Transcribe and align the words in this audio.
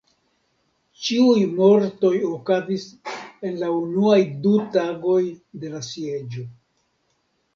Ĉiuj 1.07 1.41
mortoj 1.57 2.13
okazis 2.29 2.85
en 3.49 3.59
la 3.63 3.69
unuaj 3.81 4.17
du 4.47 4.53
tagoj 4.77 5.19
de 5.65 5.73
la 5.75 5.83
sieĝo. 5.89 6.47